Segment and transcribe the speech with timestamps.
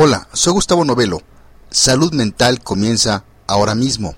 [0.00, 1.22] Hola, soy Gustavo Novelo.
[1.70, 4.14] Salud Mental comienza ahora mismo.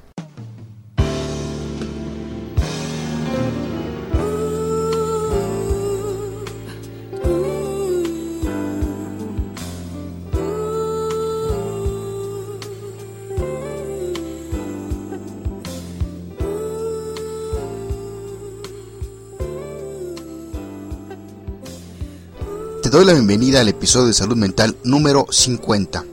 [23.00, 26.04] Doy la bienvenida al episodio de Salud Mental número 50.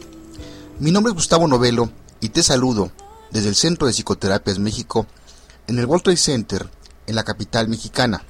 [0.80, 1.92] Mi nombre es Gustavo Novelo
[2.22, 2.94] y te saludo
[3.30, 5.06] desde el Centro de Psicoterapias México
[5.68, 6.70] en el World Center
[7.06, 8.24] en la capital mexicana.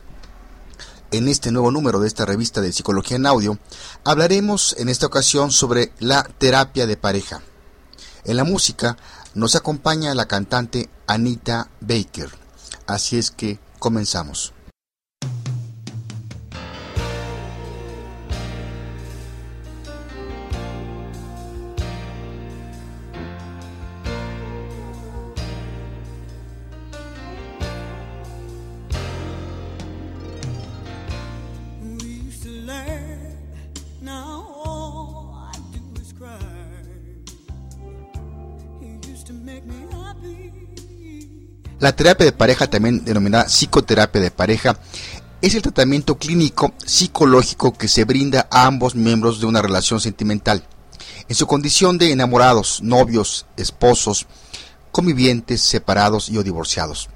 [1.12, 3.60] En este nuevo número de esta revista de Psicología en Audio
[4.04, 7.44] hablaremos en esta ocasión sobre la terapia de pareja.
[8.24, 8.98] En la música
[9.36, 12.32] nos acompaña la cantante Anita Baker.
[12.88, 14.52] Así es que comenzamos.
[41.88, 44.78] La terapia de pareja, también denominada psicoterapia de pareja,
[45.42, 50.66] es el tratamiento clínico psicológico que se brinda a ambos miembros de una relación sentimental,
[51.30, 54.28] en su condición de enamorados, novios, esposos,
[54.92, 57.08] convivientes, separados y o divorciados,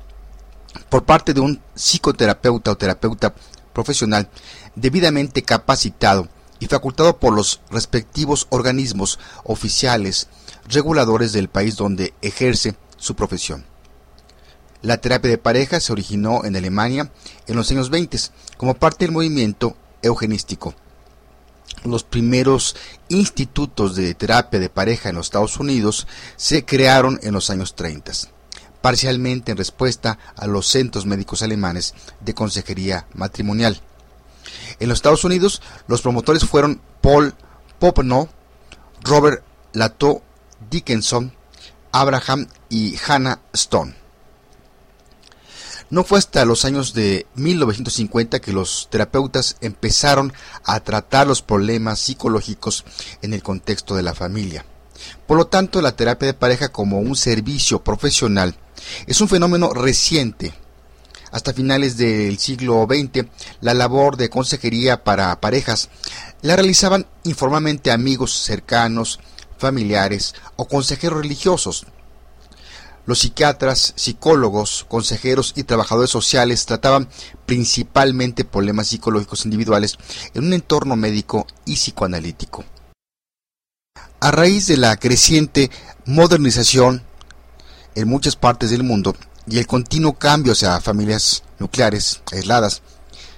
[0.87, 3.35] por parte de un psicoterapeuta o terapeuta
[3.73, 4.29] profesional
[4.75, 6.29] debidamente capacitado
[6.61, 10.29] y facultado por los respectivos organismos oficiales
[10.69, 13.69] reguladores del país donde ejerce su profesión.
[14.81, 17.11] La terapia de pareja se originó en Alemania
[17.47, 18.17] en los años 20
[18.57, 20.73] como parte del movimiento eugenístico.
[21.83, 22.75] Los primeros
[23.07, 28.11] institutos de terapia de pareja en los Estados Unidos se crearon en los años 30,
[28.81, 33.79] parcialmente en respuesta a los centros médicos alemanes de consejería matrimonial.
[34.79, 37.35] En los Estados Unidos, los promotores fueron Paul
[37.79, 38.29] Popenow,
[39.03, 39.43] Robert
[39.73, 40.21] Lato
[40.69, 41.33] Dickinson,
[41.91, 44.00] Abraham y Hannah Stone.
[45.91, 50.31] No fue hasta los años de 1950 que los terapeutas empezaron
[50.63, 52.85] a tratar los problemas psicológicos
[53.21, 54.65] en el contexto de la familia.
[55.27, 58.55] Por lo tanto, la terapia de pareja como un servicio profesional
[59.05, 60.53] es un fenómeno reciente.
[61.29, 63.25] Hasta finales del siglo XX,
[63.59, 65.89] la labor de consejería para parejas
[66.41, 69.19] la realizaban informalmente amigos cercanos,
[69.57, 71.85] familiares o consejeros religiosos,
[73.11, 77.09] los psiquiatras, psicólogos, consejeros y trabajadores sociales trataban
[77.45, 79.97] principalmente problemas psicológicos individuales
[80.33, 82.63] en un entorno médico y psicoanalítico.
[84.21, 85.69] A raíz de la creciente
[86.05, 87.03] modernización
[87.95, 89.13] en muchas partes del mundo
[89.45, 92.81] y el continuo cambio hacia familias nucleares aisladas,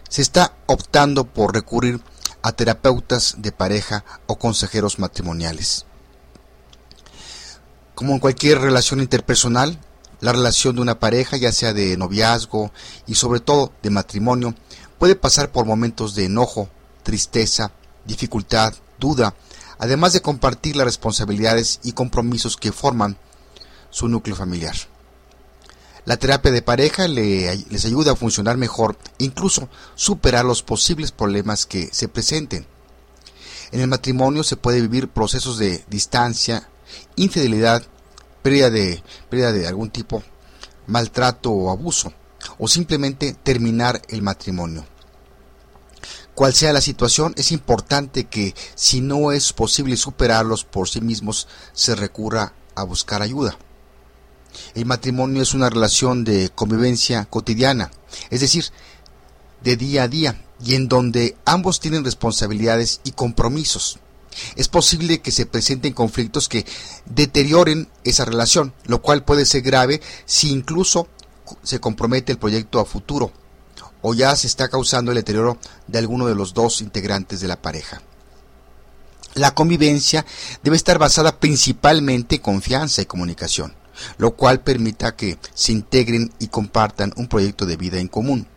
[0.07, 2.00] se está optando por recurrir
[2.44, 5.88] a terapeutas de pareja o consejeros matrimoniales.
[7.96, 9.80] Como en cualquier relación interpersonal,
[10.20, 12.72] la relación de una pareja, ya sea de noviazgo
[13.06, 14.56] y sobre todo de matrimonio,
[14.98, 16.70] puede pasar por momentos de enojo,
[17.03, 17.72] tristeza,
[18.06, 19.36] dificultad, duda,
[19.78, 23.18] además de compartir las responsabilidades y compromisos que forman
[23.90, 24.76] su núcleo familiar.
[26.06, 31.90] La terapia de pareja les ayuda a funcionar mejor, incluso superar los posibles problemas que
[31.94, 32.66] se presenten.
[33.72, 36.70] En el matrimonio se puede vivir procesos de distancia,
[37.16, 37.84] infidelidad,
[38.41, 40.24] pérdida de, de algún tipo,
[40.88, 42.13] maltrato o abuso,
[42.57, 44.85] o simplemente terminar el matrimonio.
[46.35, 51.47] Cual sea la situación, es importante que si no es posible superarlos por sí mismos,
[51.73, 53.57] se recurra a buscar ayuda.
[54.73, 57.91] El matrimonio es una relación de convivencia cotidiana,
[58.29, 58.66] es decir,
[59.63, 64.00] de día a día, y en donde ambos tienen responsabilidades y compromisos
[64.56, 66.66] es posible que se presenten conflictos que
[67.06, 71.08] deterioren esa relación, lo cual puede ser grave si incluso
[71.64, 73.32] se compromete el proyecto a futuro
[74.02, 75.58] o ya se está causando el deterioro
[75.88, 78.02] de alguno de los dos integrantes de la pareja.
[79.34, 80.26] La convivencia
[80.62, 83.74] debe estar basada principalmente en confianza y comunicación,
[84.18, 88.47] lo cual permita que se integren y compartan un proyecto de vida en común.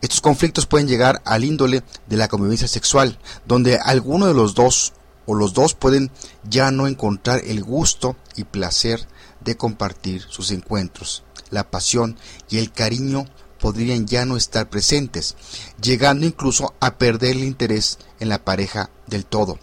[0.00, 4.92] Estos conflictos pueden llegar al índole de la convivencia sexual, donde alguno de los dos
[5.26, 6.10] o los dos pueden
[6.48, 9.06] ya no encontrar el gusto y placer
[9.40, 11.24] de compartir sus encuentros.
[11.50, 12.16] La pasión
[12.48, 13.26] y el cariño
[13.58, 15.36] podrían ya no estar presentes,
[15.82, 19.58] llegando incluso a perder el interés en la pareja del todo.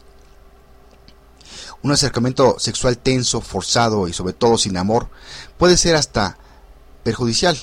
[1.82, 5.08] un acercamiento sexual tenso, forzado y sobre todo sin amor
[5.60, 6.36] puede ser hasta
[7.04, 7.56] perjudicial.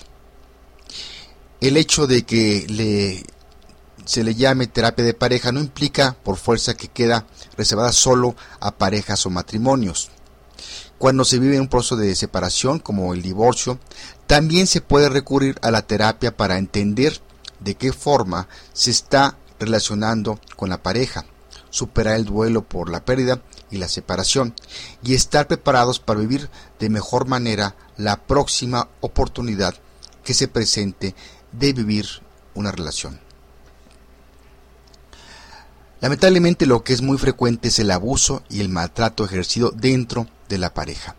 [1.63, 3.25] El hecho de que
[4.05, 7.25] se le llame terapia de pareja no implica por fuerza que queda
[7.57, 10.11] reservada solo a parejas o matrimonios.
[10.99, 13.79] Cuando se vive un proceso de separación como el divorcio,
[14.27, 17.21] también se puede recurrir a la terapia para entender
[17.61, 21.27] de qué forma se está relacionando con la pareja,
[21.71, 24.53] superar el duelo por la pérdida y la separación
[25.05, 26.51] y estar preparados para vivir
[26.81, 29.77] de mejor manera la próxima oportunidad
[30.25, 31.15] que se presente
[31.53, 32.07] de vivir
[32.55, 33.21] una relación.
[36.01, 40.59] Lamentablemente lo que es muy frecuente es el abuso y el maltrato ejercido dentro de
[40.59, 41.15] la pareja.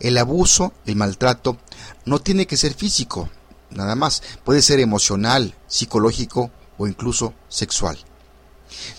[0.00, 1.56] El abuso, el maltrato,
[2.04, 3.30] no tiene que ser físico,
[3.70, 7.98] nada más, puede ser emocional, psicológico o incluso sexual.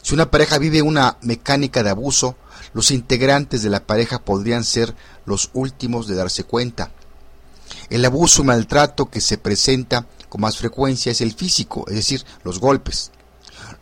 [0.02, 2.36] Si una pareja vive una mecánica de abuso,
[2.74, 4.96] los integrantes de la pareja podrían ser
[5.26, 6.92] los últimos de darse cuenta.
[7.90, 12.26] El abuso y maltrato que se presenta con más frecuencia es el físico, es decir,
[12.44, 13.12] los golpes.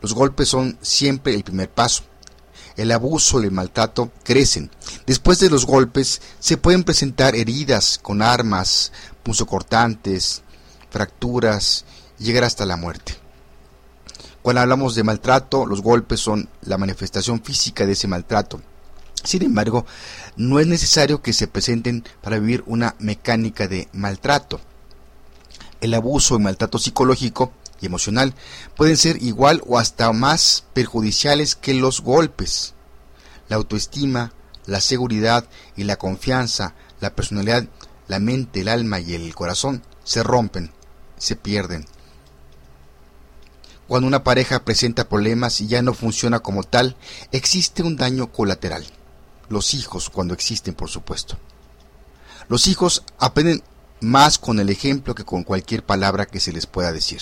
[0.01, 2.03] Los golpes son siempre el primer paso
[2.75, 4.69] el abuso y el maltrato crecen.
[5.06, 8.92] Después de los golpes se pueden presentar heridas con armas,
[9.24, 10.42] punzocortantes,
[10.89, 11.86] fracturas
[12.19, 13.15] y llegar hasta la muerte.
[14.42, 18.62] Cuando hablamos de maltrato, los golpes son la manifestación física de ese maltrato.
[19.24, 19.86] Sin embargo,
[20.36, 24.59] no es necesario que se presenten para vivir una mecánica de maltrato.
[25.81, 27.51] El abuso y maltrato psicológico
[27.81, 28.33] y emocional
[28.77, 32.73] pueden ser igual o hasta más perjudiciales que los golpes.
[33.49, 34.33] La autoestima,
[34.65, 35.45] la seguridad
[35.75, 37.67] y la confianza, la personalidad,
[38.07, 40.71] la mente, el alma y el corazón se rompen,
[41.17, 41.85] se pierden.
[43.87, 46.95] Cuando una pareja presenta problemas y ya no funciona como tal,
[47.31, 48.85] existe un daño colateral.
[49.49, 51.37] Los hijos, cuando existen, por supuesto.
[52.47, 53.63] Los hijos aprenden
[54.01, 57.21] más con el ejemplo que con cualquier palabra que se les pueda decir.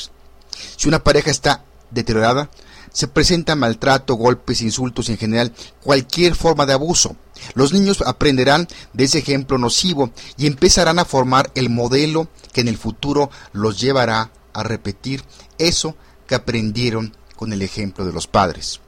[0.78, 2.50] Si una pareja está deteriorada,
[2.92, 7.16] se presenta maltrato, golpes, insultos en general cualquier forma de abuso.
[7.54, 12.68] Los niños aprenderán de ese ejemplo nocivo y empezarán a formar el modelo que en
[12.68, 15.24] el futuro los llevará a repetir
[15.58, 15.96] eso
[16.28, 18.81] que aprendieron con el ejemplo de los padres.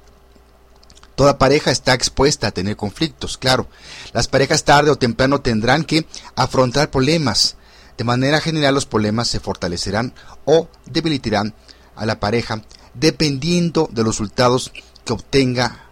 [1.16, 3.68] Toda pareja está expuesta a tener conflictos, claro.
[4.14, 7.58] Las parejas tarde o temprano tendrán que afrontar problemas,
[7.98, 10.14] de manera general los problemas se fortalecerán
[10.46, 11.54] o debilitarán
[11.96, 14.72] a la pareja dependiendo de los resultados
[15.06, 15.90] que obtenga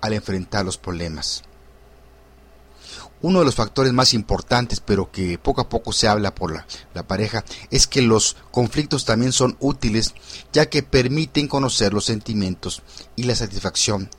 [0.00, 1.42] al enfrentar los problemas.
[3.22, 6.66] Uno de los factores más importantes, pero que poco a poco se habla por la,
[6.92, 10.14] la, pareja, es que los conflictos también son útiles,
[10.52, 12.82] ya que permiten conocer los sentimientos
[13.16, 14.10] y la satisfacción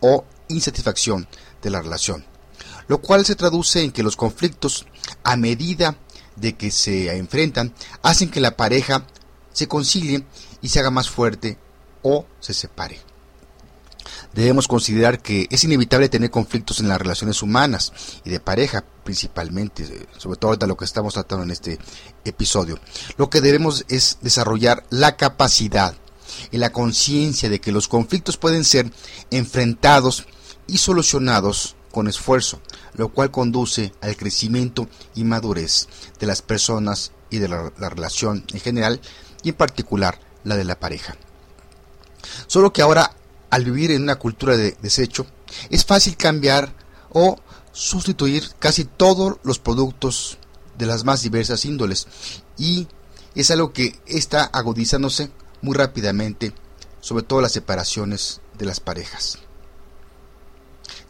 [0.00, 1.28] o insatisfacción
[1.60, 2.24] de la relación,
[2.88, 4.86] lo cual se traduce en que los conflictos,
[5.24, 5.98] a medida
[6.36, 7.72] de que se enfrentan
[8.02, 9.06] hacen que la pareja
[9.52, 10.24] se concilie
[10.60, 11.58] y se haga más fuerte
[12.02, 13.00] o se separe.
[14.34, 17.92] Debemos considerar que es inevitable tener conflictos en las relaciones humanas
[18.24, 19.86] y de pareja principalmente,
[20.18, 21.78] sobre todo de lo que estamos tratando en este
[22.24, 22.78] episodio.
[23.16, 25.94] Lo que debemos es desarrollar la capacidad
[26.50, 28.90] y la conciencia de que los conflictos pueden ser
[29.30, 30.26] enfrentados
[30.66, 32.60] y solucionados con esfuerzo,
[32.94, 35.86] lo cual conduce al crecimiento y madurez
[36.18, 39.00] de las personas y de la, relación en general
[39.44, 41.16] y en particular la de la pareja.
[42.48, 43.12] Solo que ahora,
[43.48, 45.24] al vivir en una cultura de desecho,
[45.70, 46.74] es fácil cambiar
[47.10, 47.38] o
[47.70, 50.38] sustituir casi todos los productos
[50.76, 52.08] de las más diversas índoles
[52.58, 52.88] y
[53.36, 55.30] es algo que está agudizándose
[55.62, 56.52] muy rápidamente,
[57.00, 59.43] sobre todo las separaciones de las parejas.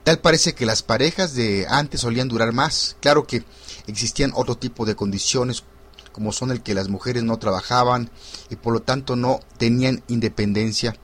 [0.05, 2.97] Tal parece que las parejas de antes solían durar más.
[3.01, 3.45] Claro que
[3.87, 5.65] existían otro tipo de condiciones,
[6.13, 8.11] como son el que las mujeres no trabajaban
[8.51, 10.95] y por lo tanto no tenían independencia.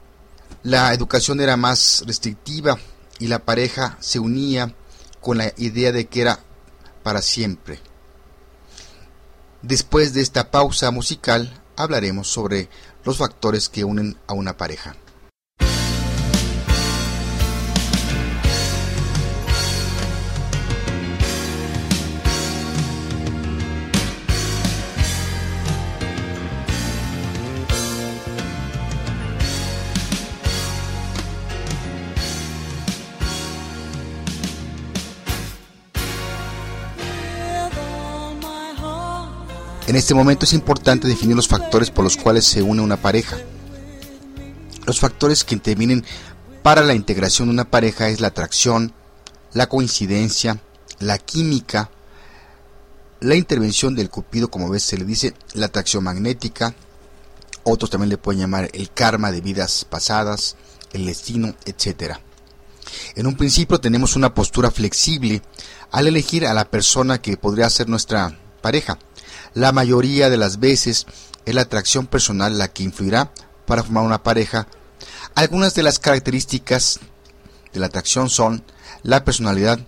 [0.62, 2.78] La educación era más restrictiva
[3.18, 4.74] y la pareja se unía
[5.20, 6.40] con la idea de que era
[7.02, 7.80] para siempre.
[9.62, 12.68] Después de esta pausa musical hablaremos sobre
[13.04, 14.96] los factores que unen a una pareja.
[39.90, 43.36] En este momento es importante definir los factores por los cuales se une una pareja.
[44.86, 46.04] Los factores que intervienen
[46.62, 48.92] para la integración de una pareja es la atracción,
[49.52, 50.60] la coincidencia,
[51.00, 51.90] la química,
[53.18, 56.72] la intervención del cupido, como ves se le dice, la atracción magnética,
[57.64, 60.54] otros también le pueden llamar el karma de vidas pasadas,
[60.92, 62.14] el destino, etc.
[63.16, 65.42] En un principio tenemos una postura flexible
[65.90, 69.00] al elegir a la persona que podría ser nuestra pareja.
[69.54, 71.06] La mayoría de las veces
[71.44, 73.32] es la atracción personal la que influirá
[73.66, 74.68] para formar una pareja.
[75.34, 77.00] Algunas de las características
[77.72, 78.64] de la atracción son
[79.02, 79.80] la personalidad,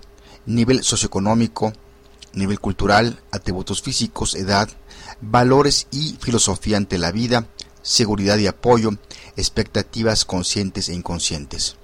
[0.46, 1.72] nivel socioeconómico,
[2.32, 4.68] nivel cultural, atributos físicos, edad,
[5.20, 7.46] valores y filosofía ante la vida,
[7.82, 8.90] seguridad y apoyo,
[9.36, 11.76] expectativas conscientes e inconscientes.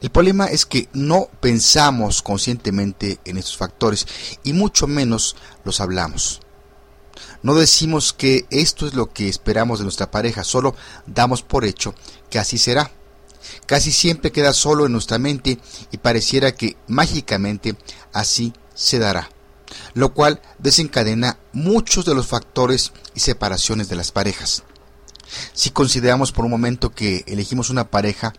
[0.00, 4.06] El problema es que no pensamos conscientemente en estos factores
[4.44, 6.40] y mucho menos los hablamos.
[7.42, 10.74] No decimos que esto es lo que esperamos de nuestra pareja, solo
[11.06, 11.94] damos por hecho
[12.30, 12.90] que así será.
[13.66, 15.58] Casi siempre queda solo en nuestra mente
[15.92, 17.76] y pareciera que mágicamente
[18.12, 19.30] así se dará,
[19.94, 24.64] lo cual desencadena muchos de los factores y separaciones de las parejas.
[25.52, 28.32] Si consideramos por un momento que elegimos una pareja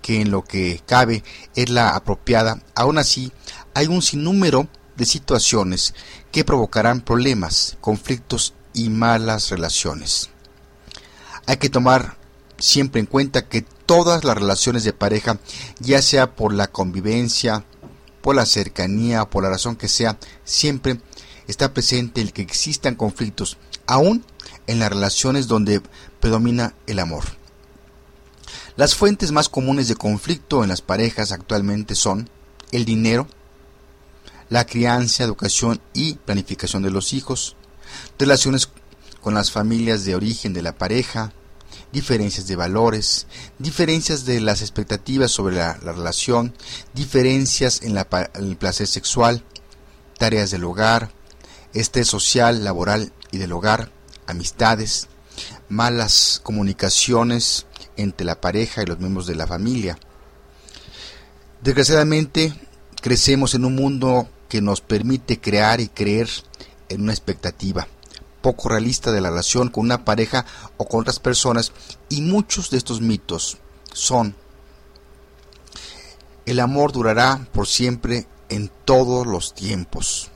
[0.00, 1.22] que en lo que cabe
[1.54, 3.32] es la apropiada, aún así
[3.74, 5.94] hay un sinnúmero de situaciones
[6.32, 10.30] que provocarán problemas, conflictos y malas relaciones.
[11.46, 12.16] Hay que tomar
[12.58, 15.38] siempre en cuenta que todas las relaciones de pareja,
[15.78, 17.64] ya sea por la convivencia,
[18.22, 21.00] por la cercanía, por la razón que sea, siempre
[21.48, 24.24] está presente el que existan conflictos, aún
[24.66, 25.82] en las relaciones donde
[26.20, 27.24] predomina el amor.
[28.76, 32.30] Las fuentes más comunes de conflicto en las parejas actualmente son
[32.70, 33.26] el dinero,
[34.52, 37.56] la crianza, educación y planificación de los hijos,
[38.18, 38.68] relaciones
[39.22, 41.32] con las familias de origen de la pareja,
[41.90, 43.26] diferencias de valores,
[43.58, 46.52] diferencias de las expectativas sobre la, relación,
[46.92, 49.42] diferencias en, en el placer sexual,
[50.18, 51.10] tareas del hogar,
[51.72, 53.90] estrés social, laboral y del hogar,
[54.26, 55.08] amistades,
[55.70, 57.64] malas comunicaciones,
[57.96, 59.98] entre la pareja y los miembros de la familia.
[61.62, 62.52] Desgraciadamente,
[63.00, 66.28] crecemos en un mundo que nos permite crear y creer
[66.90, 67.88] en una expectativa
[68.42, 70.44] poco realista de la relación con una pareja
[70.76, 71.72] o con otras personas
[72.10, 73.56] y muchos de estos mitos
[73.94, 74.36] son
[76.44, 80.30] el amor durará por siempre en todos los tiempos.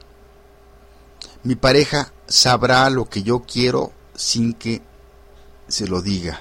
[1.42, 4.80] Mi pareja sabrá lo que yo quiero sin que
[5.68, 6.40] se lo diga.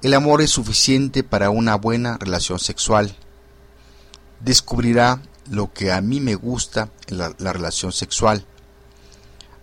[0.00, 3.16] El amor es suficiente para una buena relación sexual.
[4.38, 8.44] Descubrirá lo que a mí me gusta la, relación sexual.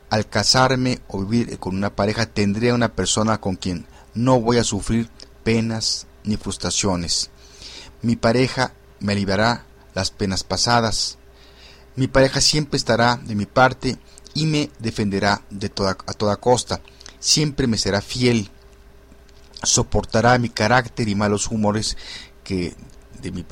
[0.09, 4.63] Al casarme o vivir con una pareja tendré una persona con quien no voy a
[4.63, 5.09] sufrir
[5.43, 7.31] penas ni frustraciones.
[8.01, 11.17] Mi pareja me aliviará las penas pasadas.
[11.95, 13.97] Mi pareja siempre estará de mi parte
[14.33, 16.81] y me defenderá de toda, a toda costa.
[17.19, 18.51] Siempre me será fiel
[19.63, 21.97] soportará mi carácter y malos humores
[22.43, 22.75] que,
[23.21, 23.45] de mi,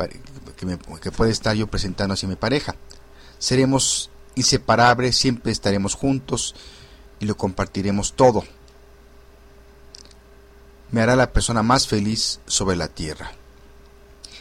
[1.01, 2.75] que, puede estar yo presentando hacia mi pareja.
[3.39, 6.55] Seremos inseparables, siempre estaremos juntos
[7.19, 8.43] y lo compartiremos todo.
[10.91, 13.31] Me hará la persona más feliz sobre la tierra.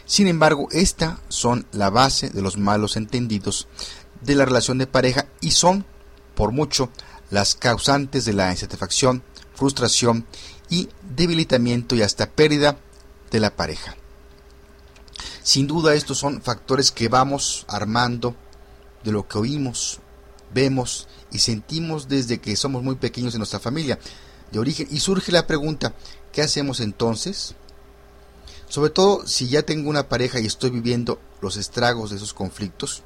[0.05, 3.69] Sin embargo, estas son la base de los malos entendidos
[4.21, 5.87] de la relación de pareja y son,
[6.35, 6.91] por mucho,
[7.31, 9.23] las causantes de la insatisfacción,
[9.55, 10.27] frustración
[10.69, 12.77] y debilitamiento y hasta pérdida
[13.31, 13.95] de la pareja.
[15.43, 18.35] Sin duda estos son factores que vamos armando
[19.05, 20.01] de lo que oímos,
[20.53, 23.99] vemos y sentimos desde que somos muy pequeños en nuestra familia
[24.51, 24.89] de origen.
[24.91, 25.95] Y surge la pregunta,
[26.33, 27.55] ¿qué hacemos entonces?
[28.69, 33.03] Sobre todo si ya tengo una pareja y estoy viviendo los estragos de esos conflictos.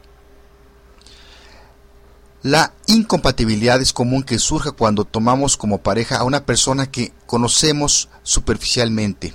[2.43, 8.11] La incompatibilidad es común que surja cuando tomamos como pareja a una persona que conocemos
[8.23, 9.33] superficialmente.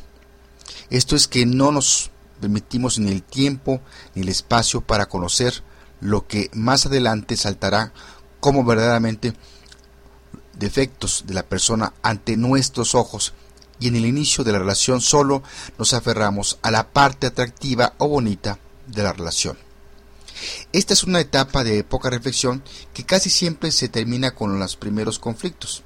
[0.92, 3.82] Esto es que no nos permitimos ni el tiempo
[4.16, 5.64] ni el espacio para conocer
[6.02, 7.94] lo que más adelante saltará
[8.40, 9.34] como verdaderamente
[10.54, 13.34] defectos de la persona ante nuestros ojos
[13.80, 15.42] y en el inicio de la relación solo
[15.78, 19.58] nos aferramos a la parte atractiva o bonita de la relación.
[20.72, 25.20] Esta es una etapa de poca reflexión que casi siempre se termina con los primeros
[25.20, 25.84] conflictos.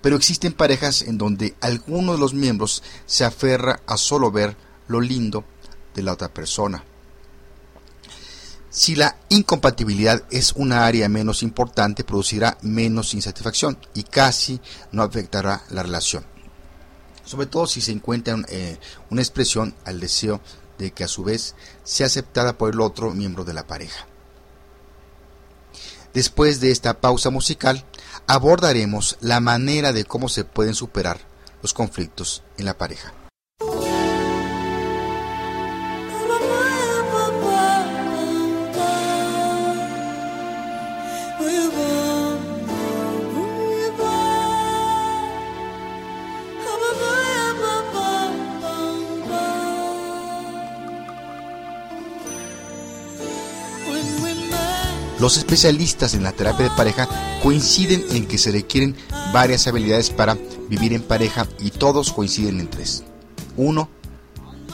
[0.00, 4.56] Pero existen parejas en donde alguno de los miembros se aferra a solo ver
[4.88, 5.44] lo lindo
[5.94, 6.84] de la otra persona.
[8.70, 14.60] Si la incompatibilidad es una área menos importante, producirá menos insatisfacción y casi
[14.92, 16.24] no afectará la relación.
[17.22, 18.78] Sobre todo si se encuentra eh,
[19.10, 20.40] una expresión al deseo
[20.78, 24.06] de que a su vez sea aceptada por el otro miembro de la pareja.
[26.14, 27.84] Después de esta pausa musical,
[28.26, 31.20] abordaremos la manera de cómo se pueden superar
[31.62, 33.12] los conflictos en la pareja.
[55.22, 57.08] Los especialistas en la terapia de pareja
[57.44, 58.96] coinciden en que se requieren
[59.32, 60.36] varias habilidades para
[60.68, 63.04] vivir en pareja y todos coinciden en tres.
[63.56, 63.88] 1.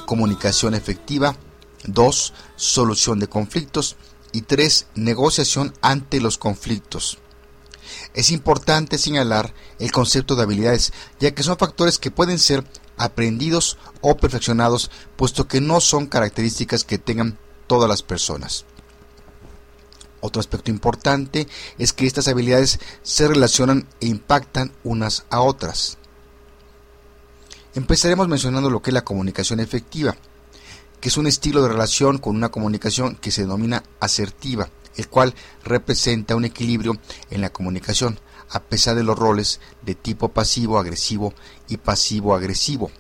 [0.07, 1.37] Comunicación efectiva.
[1.85, 2.33] 2.
[2.57, 3.97] Solución de conflictos.
[4.33, 4.87] Y 3.
[4.95, 7.19] Negociación ante los conflictos.
[8.15, 12.65] Es importante señalar el concepto de habilidades, ya que son factores que pueden ser
[12.97, 17.37] aprendidos o perfeccionados, puesto que no son características que tengan
[17.67, 18.65] todas las personas.
[20.21, 21.47] Otro aspecto importante
[21.79, 25.99] es que estas habilidades se relacionan e impactan unas a otras.
[27.75, 30.17] Empezaremos mencionando lo que es la comunicación efectiva,
[31.01, 35.35] que es un estilo de relación con una comunicación que se denomina asertiva, el cual
[35.65, 36.99] representa un equilibrio
[37.31, 38.19] en la comunicación,
[38.51, 41.35] a pesar de los roles de tipo pasivo-agresivo
[41.69, 42.91] y pasivo-agresivo.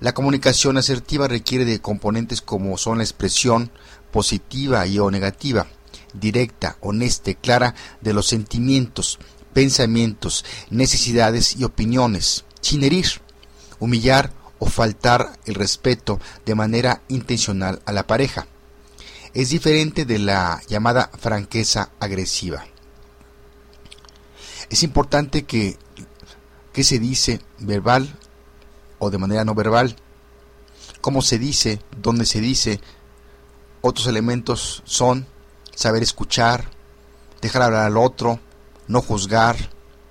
[0.00, 3.70] La comunicación asertiva requiere de componentes como son la expresión
[4.12, 5.66] positiva y o negativa,
[6.12, 9.18] directa, honesta clara de los sentimientos,
[9.52, 13.06] pensamientos, necesidades y opiniones, sin herir,
[13.78, 18.46] humillar o faltar el respeto de manera intencional a la pareja.
[19.34, 22.64] Es diferente de la llamada franqueza agresiva.
[24.70, 25.76] Es importante que,
[26.72, 28.18] que se dice verbal
[28.98, 29.96] o de manera no verbal,
[31.00, 32.80] cómo se dice, dónde se dice.
[33.80, 35.26] Otros elementos son
[35.76, 36.70] saber escuchar,
[37.40, 38.40] dejar hablar al otro,
[38.88, 39.56] no juzgar,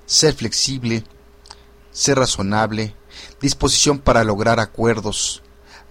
[0.05, 1.03] ser flexible,
[1.91, 2.95] ser razonable,
[3.41, 5.41] disposición para lograr acuerdos,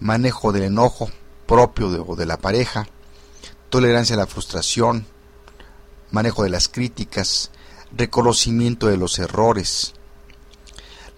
[0.01, 1.11] manejo del enojo
[1.47, 2.87] propio de, o de la pareja,
[3.69, 5.07] tolerancia a la frustración,
[6.11, 7.51] manejo de las críticas,
[7.97, 9.95] reconocimiento de los errores,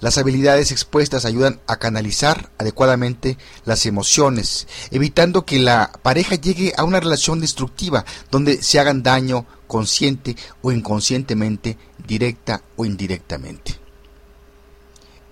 [0.00, 6.85] las habilidades expuestas ayudan a canalizar adecuadamente las emociones, evitando que la pareja llegue a
[6.85, 13.78] una relación destructiva donde se hagan daño consciente o inconscientemente, directa o indirectamente.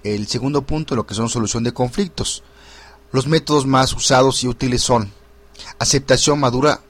[0.03, 2.43] El segundo punto, lo que son solución de conflictos.
[3.13, 5.13] Los métodos más usados y útiles son
[5.79, 6.81] aceptación madura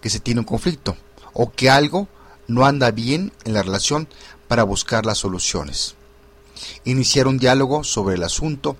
[0.00, 0.96] que se tiene un conflicto
[1.32, 2.08] o que algo
[2.48, 4.08] no anda bien en la relación
[4.48, 5.94] para buscar las soluciones
[6.84, 8.76] iniciar un diálogo sobre el asunto,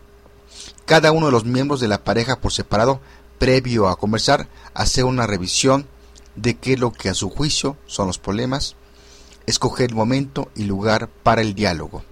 [0.86, 3.00] cada uno de los miembros de la pareja por separado,
[3.38, 5.86] previo a conversar, hacer una revisión
[6.36, 8.76] de qué es lo que a su juicio son los problemas,
[9.46, 12.04] escoger el momento y lugar para el diálogo.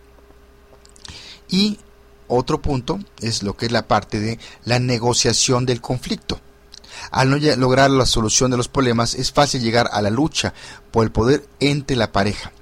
[1.49, 1.79] Y
[2.27, 6.41] otro punto es lo que es la parte de la negociación del conflicto.
[7.11, 10.53] Al no lograr la solución de los problemas es fácil llegar a la lucha
[10.91, 12.53] por el poder entre la pareja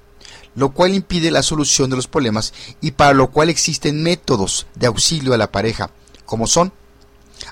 [0.57, 4.87] lo cual impide la solución de los problemas y para lo cual existen métodos de
[4.87, 5.91] auxilio a la pareja,
[6.25, 6.73] como son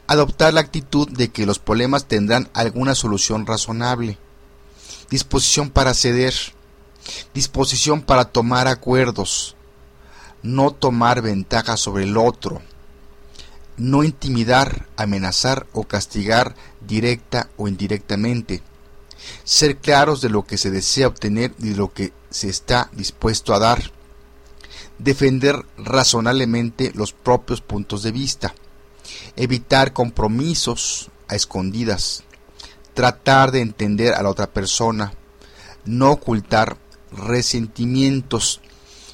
[0.07, 4.17] adoptar la actitud de que los problemas tendrán alguna solución razonable,
[5.11, 6.33] disposición para ceder,
[7.35, 9.55] disposición para tomar acuerdos,
[10.41, 12.63] no tomar ventaja sobre el otro,
[13.77, 18.63] no intimidar, amenazar o castigar directa o indirectamente,
[19.43, 23.53] ser claros de lo que se desea obtener y de lo que se está dispuesto
[23.53, 23.91] a dar,
[24.97, 28.55] defender razonablemente los propios puntos de vista,
[29.35, 32.23] evitar compromisos a escondidas,
[32.93, 35.13] tratar de entender a la otra persona,
[35.85, 36.77] no ocultar
[37.11, 38.61] resentimientos.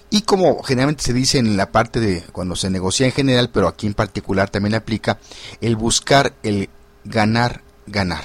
[0.09, 3.67] Y como generalmente se dice en la parte de cuando se negocia en general, pero
[3.67, 5.19] aquí en particular también aplica
[5.61, 6.69] el buscar el
[7.05, 8.23] ganar ganar.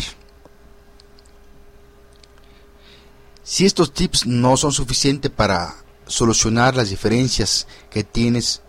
[3.49, 5.77] Si estos tips no son suficientes para
[6.09, 8.61] solucionar las diferencias que tienes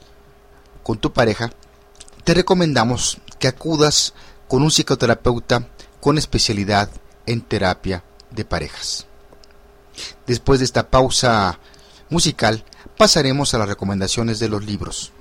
[0.84, 1.50] con tu pareja,
[2.24, 4.14] te recomendamos que acudas
[4.48, 5.68] con un psicoterapeuta
[6.00, 6.92] con especialidad
[7.26, 9.08] en terapia de parejas.
[10.28, 11.60] Después de esta pausa
[12.12, 12.64] musical,
[13.00, 15.12] pasaremos a las recomendaciones de los libros.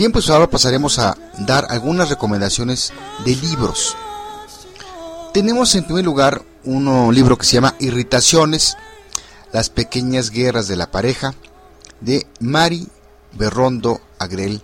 [0.00, 2.90] Bien, pues ahora pasaremos a dar algunas recomendaciones
[3.22, 3.94] de libros.
[5.34, 8.78] Tenemos en primer lugar un libro que se llama Irritaciones,
[9.52, 11.34] las pequeñas guerras de la pareja,
[12.00, 12.88] de Mari
[13.32, 14.62] Berrondo Agrel,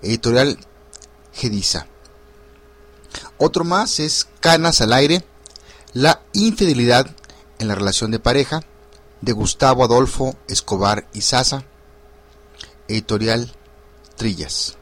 [0.00, 0.56] editorial
[1.32, 1.88] Gedisa.
[3.36, 5.24] Otro más es Canas al aire,
[5.92, 7.16] la infidelidad
[7.58, 8.62] en la relación de pareja,
[9.22, 11.64] de Gustavo Adolfo Escobar y Sasa,
[12.86, 13.57] editorial
[14.18, 14.76] Trillas.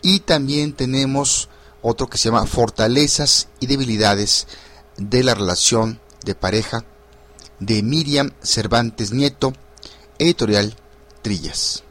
[0.00, 1.50] Y también tenemos
[1.82, 4.46] otro que se llama Fortalezas y debilidades
[4.96, 6.84] de la relación de pareja,
[7.60, 9.52] de Miriam Cervantes Nieto,
[10.18, 10.74] editorial
[11.22, 11.85] Trillas.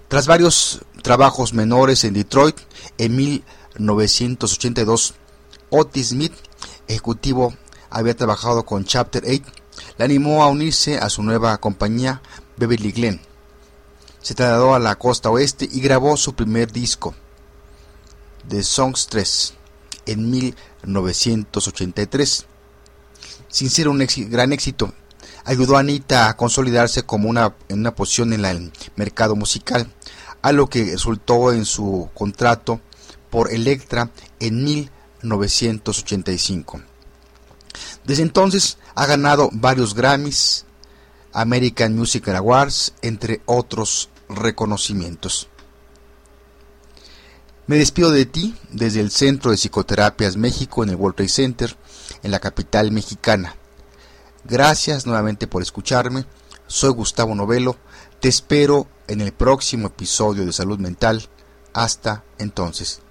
[0.08, 2.56] Tras varios trabajos menores en Detroit,
[2.96, 5.14] en 1982,
[5.70, 6.32] Otis Smith,
[6.86, 7.56] ejecutivo,
[7.90, 9.42] había trabajado con Chapter 8,
[9.98, 12.22] le animó a unirse a su nueva compañía
[12.56, 13.20] Beverly Glen.
[14.22, 17.16] Se trasladó a la costa oeste y grabó su primer disco,
[18.48, 19.54] The Songs 3,
[20.06, 22.46] en 1983.
[23.48, 24.92] Sin ser un gran éxito,
[25.44, 29.92] ayudó a Anita a consolidarse como una, en una posición en el mercado musical,
[30.46, 32.80] a lo que resultó en su contrato
[33.30, 36.82] por Electra en 1985.
[38.04, 40.64] Desde entonces ha ganado varios Grammys,
[41.32, 45.48] American Music Awards, entre otros reconocimientos.
[47.66, 51.76] Me despido de ti desde el Centro de Psicoterapias México en el World Trade Center,
[52.22, 53.56] en la capital mexicana.
[54.44, 56.24] Gracias nuevamente por escucharme.
[56.68, 57.76] Soy Gustavo Novelo.
[58.20, 61.22] Te espero en el próximo episodio de Salud Mental.
[61.72, 63.02] Hasta entonces.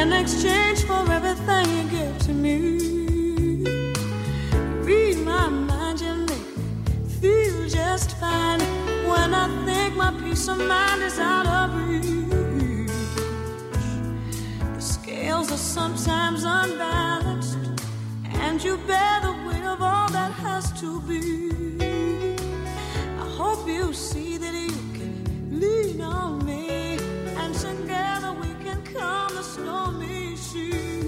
[0.00, 2.89] in exchange for everything you give to me.
[8.00, 8.60] Just fine.
[9.08, 12.90] When I think my peace of mind is out of reach,
[14.74, 17.58] the scales are sometimes unbalanced,
[18.24, 21.50] and you bear the weight of all that has to be.
[23.24, 26.98] I hope you see that you can lean on me,
[27.40, 30.99] and together we can calm the stormy sea.